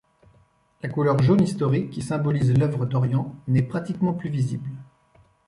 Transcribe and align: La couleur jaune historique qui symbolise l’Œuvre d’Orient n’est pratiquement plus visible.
La 0.81 0.89
couleur 0.89 1.21
jaune 1.21 1.41
historique 1.43 1.91
qui 1.91 2.01
symbolise 2.01 2.57
l’Œuvre 2.57 2.87
d’Orient 2.87 3.35
n’est 3.47 3.61
pratiquement 3.61 4.13
plus 4.15 4.31
visible. 4.31 4.71